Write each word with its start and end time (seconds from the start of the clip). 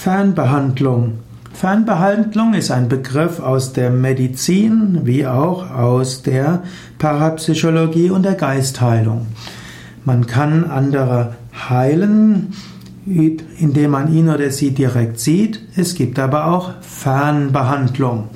Fernbehandlung. 0.00 1.14
Fernbehandlung 1.52 2.54
ist 2.54 2.70
ein 2.70 2.88
Begriff 2.88 3.40
aus 3.40 3.72
der 3.72 3.90
Medizin 3.90 5.00
wie 5.02 5.26
auch 5.26 5.72
aus 5.72 6.22
der 6.22 6.62
Parapsychologie 7.00 8.10
und 8.10 8.22
der 8.22 8.34
Geistheilung. 8.34 9.26
Man 10.04 10.28
kann 10.28 10.70
andere 10.70 11.34
heilen, 11.68 12.52
indem 13.06 13.90
man 13.90 14.14
ihn 14.14 14.28
oder 14.28 14.52
sie 14.52 14.70
direkt 14.70 15.18
sieht. 15.18 15.62
Es 15.74 15.96
gibt 15.96 16.20
aber 16.20 16.46
auch 16.46 16.74
Fernbehandlung. 16.80 18.28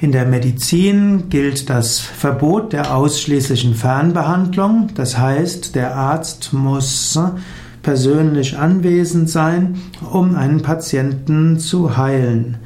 In 0.00 0.12
der 0.12 0.24
Medizin 0.24 1.30
gilt 1.30 1.68
das 1.68 1.98
Verbot 1.98 2.72
der 2.72 2.94
ausschließlichen 2.94 3.74
Fernbehandlung. 3.74 4.90
Das 4.94 5.18
heißt, 5.18 5.74
der 5.74 5.96
Arzt 5.96 6.52
muss 6.52 7.18
persönlich 7.82 8.58
anwesend 8.58 9.30
sein, 9.30 9.80
um 10.10 10.34
einen 10.36 10.62
Patienten 10.62 11.58
zu 11.58 11.96
heilen. 11.96 12.58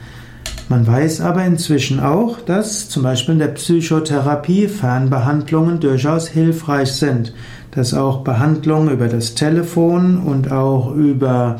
Man 0.69 0.87
weiß 0.87 1.21
aber 1.21 1.45
inzwischen 1.45 2.01
auch, 2.01 2.41
dass 2.41 2.89
zum 2.89 3.03
Beispiel 3.03 3.35
in 3.35 3.39
der 3.39 3.49
Psychotherapie 3.49 4.67
Fernbehandlungen 4.69 5.79
durchaus 5.79 6.29
hilfreich 6.29 6.93
sind, 6.93 7.35
dass 7.73 7.93
auch 7.93 8.25
Behandlungen 8.25 8.91
über 8.91 9.09
das 9.09 9.35
Telefon 9.35 10.19
und 10.19 10.51
auch 10.51 10.95
über 10.95 11.59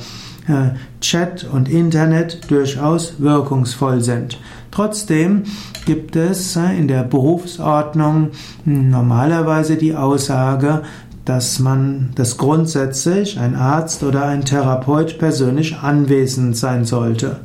äh, 0.49 0.71
Chat 1.01 1.45
und 1.45 1.69
Internet 1.69 2.51
durchaus 2.51 3.15
wirkungsvoll 3.19 4.01
sind. 4.01 4.39
Trotzdem 4.71 5.45
gibt 5.87 6.17
es 6.17 6.57
äh, 6.57 6.77
in 6.77 6.89
der 6.89 7.05
Berufsordnung 7.05 8.31
normalerweise 8.65 9.77
die 9.77 9.95
Aussage, 9.95 10.83
dass 11.25 11.59
man, 11.59 12.11
dass 12.15 12.37
grundsätzlich 12.37 13.39
ein 13.39 13.55
Arzt 13.55 14.03
oder 14.03 14.27
ein 14.27 14.45
Therapeut 14.45 15.19
persönlich 15.19 15.77
anwesend 15.77 16.57
sein 16.57 16.85
sollte. 16.85 17.41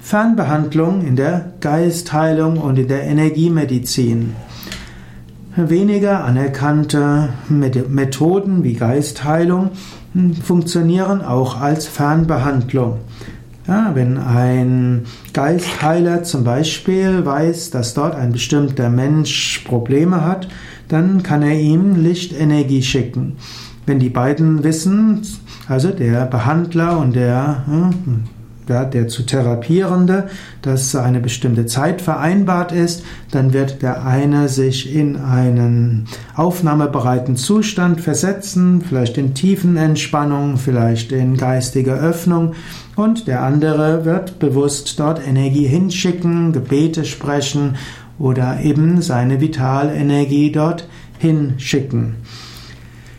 Fernbehandlung 0.00 1.06
in 1.06 1.16
der 1.16 1.52
Geistheilung 1.60 2.58
und 2.58 2.78
in 2.78 2.88
der 2.88 3.02
Energiemedizin. 3.02 4.34
Weniger 5.56 6.24
anerkannte 6.24 7.30
Methoden 7.48 8.62
wie 8.62 8.74
Geistheilung 8.74 9.70
hm, 10.14 10.34
funktionieren 10.36 11.20
auch 11.20 11.60
als 11.60 11.86
Fernbehandlung. 11.86 12.98
Ja, 13.66 13.90
wenn 13.92 14.16
ein 14.16 15.04
Geistheiler 15.34 16.22
zum 16.22 16.42
Beispiel 16.42 17.26
weiß, 17.26 17.68
dass 17.70 17.92
dort 17.92 18.14
ein 18.14 18.32
bestimmter 18.32 18.88
Mensch 18.88 19.62
Probleme 19.66 20.24
hat, 20.24 20.48
dann 20.88 21.22
kann 21.22 21.42
er 21.42 21.58
ihm 21.58 21.96
Lichtenergie 22.02 22.82
schicken. 22.82 23.36
Wenn 23.86 23.98
die 23.98 24.10
beiden 24.10 24.64
wissen, 24.64 25.22
also 25.68 25.90
der 25.90 26.26
Behandler 26.26 26.98
und 26.98 27.16
der, 27.16 27.64
ja, 28.68 28.84
der 28.84 29.08
zu 29.08 29.24
Therapierende, 29.24 30.28
dass 30.60 30.94
eine 30.94 31.20
bestimmte 31.20 31.66
Zeit 31.66 32.02
vereinbart 32.02 32.72
ist, 32.72 33.02
dann 33.30 33.52
wird 33.52 33.82
der 33.82 34.04
eine 34.04 34.48
sich 34.48 34.94
in 34.94 35.16
einen 35.16 36.06
aufnahmebereiten 36.34 37.36
Zustand 37.36 38.00
versetzen, 38.00 38.82
vielleicht 38.86 39.16
in 39.16 39.34
tiefen 39.34 39.76
Entspannung, 39.76 40.58
vielleicht 40.58 41.12
in 41.12 41.36
geistige 41.36 41.92
Öffnung 41.92 42.54
und 42.94 43.26
der 43.26 43.42
andere 43.42 44.04
wird 44.04 44.38
bewusst 44.38 44.98
dort 44.98 45.26
Energie 45.26 45.66
hinschicken, 45.66 46.52
Gebete 46.52 47.04
sprechen 47.04 47.76
oder 48.18 48.60
eben 48.60 49.00
seine 49.02 49.40
Vitalenergie 49.40 50.50
dort 50.50 50.88
hinschicken. 51.18 52.16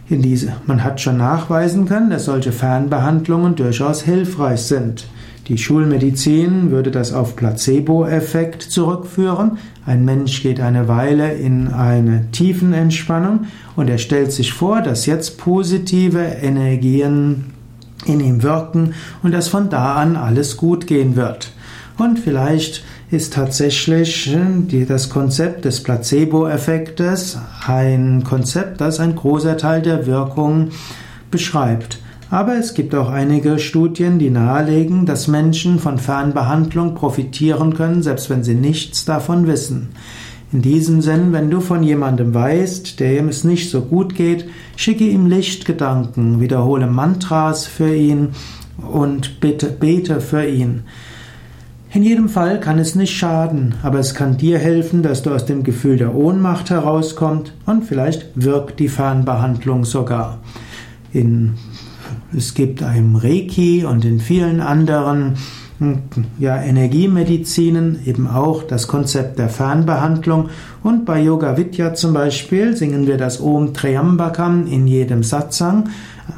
In 0.09 0.21
diese, 0.21 0.53
man 0.65 0.83
hat 0.83 0.99
schon 0.99 1.17
nachweisen 1.17 1.85
können, 1.87 2.09
dass 2.09 2.25
solche 2.25 2.51
Fernbehandlungen 2.51 3.55
durchaus 3.55 4.01
hilfreich 4.01 4.61
sind. 4.61 5.07
Die 5.47 5.57
Schulmedizin 5.57 6.69
würde 6.69 6.91
das 6.91 7.11
auf 7.11 7.35
Placebo-Effekt 7.35 8.61
zurückführen. 8.61 9.57
Ein 9.85 10.05
Mensch 10.05 10.43
geht 10.43 10.59
eine 10.59 10.87
Weile 10.87 11.33
in 11.33 11.67
eine 11.69 12.29
tiefen 12.31 12.73
Entspannung 12.73 13.47
und 13.75 13.89
er 13.89 13.97
stellt 13.97 14.31
sich 14.31 14.53
vor, 14.53 14.81
dass 14.81 15.07
jetzt 15.07 15.39
positive 15.39 16.19
Energien 16.19 17.45
in 18.05 18.19
ihm 18.19 18.43
wirken 18.43 18.93
und 19.23 19.31
dass 19.31 19.47
von 19.47 19.69
da 19.69 19.95
an 19.95 20.15
alles 20.15 20.55
gut 20.57 20.85
gehen 20.85 21.15
wird. 21.15 21.51
Und 21.99 22.17
vielleicht 22.17 22.85
ist 23.11 23.33
tatsächlich 23.33 24.33
äh, 24.33 24.85
das 24.85 25.09
Konzept 25.09 25.65
des 25.65 25.83
Placebo-Effektes 25.83 27.37
ein 27.67 28.23
Konzept, 28.23 28.79
das 28.79 29.01
ein 29.01 29.15
großer 29.15 29.57
Teil 29.57 29.81
der 29.81 30.07
Wirkung 30.07 30.69
beschreibt. 31.29 31.99
Aber 32.31 32.55
es 32.55 32.73
gibt 32.73 32.95
auch 32.95 33.09
einige 33.09 33.59
Studien, 33.59 34.17
die 34.17 34.29
nahelegen, 34.29 35.05
dass 35.05 35.27
Menschen 35.27 35.77
von 35.77 35.97
Fernbehandlung 35.97 36.95
profitieren 36.95 37.73
können, 37.73 38.01
selbst 38.01 38.29
wenn 38.29 38.43
sie 38.43 38.55
nichts 38.55 39.03
davon 39.03 39.45
wissen. 39.45 39.89
In 40.53 40.61
diesem 40.61 41.01
Sinn, 41.01 41.33
wenn 41.33 41.51
du 41.51 41.59
von 41.59 41.83
jemandem 41.83 42.33
weißt, 42.33 42.99
dem 43.01 43.27
es 43.27 43.43
nicht 43.43 43.69
so 43.69 43.81
gut 43.81 44.15
geht, 44.15 44.45
schicke 44.77 45.03
ihm 45.03 45.25
Lichtgedanken, 45.25 46.39
wiederhole 46.39 46.87
Mantras 46.87 47.67
für 47.67 47.93
ihn 47.93 48.29
und 48.77 49.41
bitte, 49.41 49.67
bete 49.67 50.21
für 50.21 50.45
ihn. 50.45 50.83
In 51.91 52.03
jedem 52.03 52.29
Fall 52.29 52.59
kann 52.59 52.77
es 52.77 52.93
nicht 52.93 53.17
schaden, 53.17 53.73
aber 53.81 53.97
es 53.97 54.13
kann 54.13 54.37
dir 54.37 54.59
helfen, 54.59 55.01
dass 55.01 55.23
du 55.23 55.31
aus 55.31 55.45
dem 55.45 55.63
Gefühl 55.63 55.97
der 55.97 56.13
Ohnmacht 56.13 56.69
herauskommst 56.69 57.51
und 57.65 57.83
vielleicht 57.83 58.29
wirkt 58.35 58.79
die 58.79 58.89
Fernbehandlung 58.89 59.85
sogar. 59.85 60.37
In, 61.11 61.55
es 62.35 62.53
gibt 62.53 62.83
einem 62.83 63.15
Reiki 63.15 63.85
und 63.85 64.05
in 64.05 64.19
vielen 64.19 64.61
anderen 64.61 65.37
ja, 66.37 66.61
Energiemedizinen 66.61 67.99
eben 68.05 68.27
auch 68.27 68.63
das 68.63 68.87
Konzept 68.87 69.39
der 69.39 69.49
Fernbehandlung 69.49 70.49
und 70.83 71.05
bei 71.05 71.21
Yoga 71.21 71.57
Vidya 71.57 71.95
zum 71.95 72.13
Beispiel 72.13 72.75
singen 72.75 73.07
wir 73.07 73.17
das 73.17 73.41
Om 73.41 73.73
Triambakam 73.73 74.67
in 74.67 74.85
jedem 74.87 75.23
Satsang. 75.23 75.89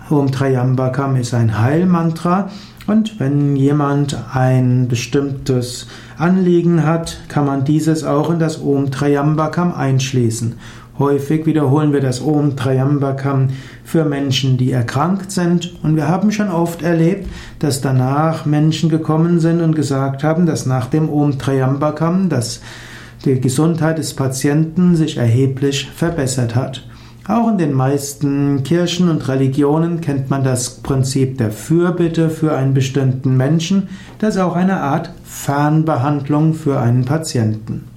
Om 0.09 0.31
Triambakam 0.31 1.15
ist 1.15 1.33
ein 1.33 1.59
Heilmantra 1.59 2.49
und 2.87 3.19
wenn 3.19 3.55
jemand 3.55 4.17
ein 4.33 4.87
bestimmtes 4.87 5.87
Anliegen 6.17 6.85
hat, 6.85 7.21
kann 7.27 7.45
man 7.45 7.63
dieses 7.63 8.03
auch 8.03 8.29
in 8.29 8.39
das 8.39 8.61
Om 8.61 8.91
Triambakam 8.91 9.73
einschließen. 9.73 10.55
Häufig 10.99 11.45
wiederholen 11.45 11.93
wir 11.93 12.01
das 12.01 12.21
Om 12.21 12.55
Triambakam 12.55 13.47
für 13.83 14.05
Menschen, 14.05 14.57
die 14.57 14.71
erkrankt 14.71 15.31
sind. 15.31 15.73
Und 15.83 15.95
wir 15.95 16.07
haben 16.07 16.31
schon 16.31 16.49
oft 16.49 16.81
erlebt, 16.81 17.27
dass 17.59 17.81
danach 17.81 18.45
Menschen 18.45 18.89
gekommen 18.89 19.39
sind 19.39 19.61
und 19.61 19.75
gesagt 19.75 20.23
haben, 20.23 20.45
dass 20.45 20.65
nach 20.65 20.87
dem 20.87 21.09
Om 21.09 21.39
Triambakam 21.39 22.29
dass 22.29 22.61
die 23.25 23.39
Gesundheit 23.39 23.99
des 23.99 24.13
Patienten 24.15 24.95
sich 24.95 25.17
erheblich 25.17 25.89
verbessert 25.89 26.55
hat. 26.55 26.83
Auch 27.27 27.49
in 27.49 27.59
den 27.59 27.73
meisten 27.73 28.63
Kirchen 28.63 29.07
und 29.09 29.27
Religionen 29.27 30.01
kennt 30.01 30.31
man 30.31 30.43
das 30.43 30.81
Prinzip 30.81 31.37
der 31.37 31.51
Fürbitte 31.51 32.29
für 32.31 32.55
einen 32.55 32.73
bestimmten 32.73 33.37
Menschen. 33.37 33.89
Das 34.17 34.35
ist 34.35 34.41
auch 34.41 34.55
eine 34.55 34.81
Art 34.81 35.11
Fernbehandlung 35.23 36.55
für 36.55 36.79
einen 36.79 37.05
Patienten. 37.05 37.90